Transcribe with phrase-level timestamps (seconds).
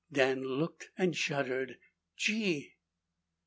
[0.11, 1.77] Dan looked and shuddered.
[2.17, 2.73] "Gee!"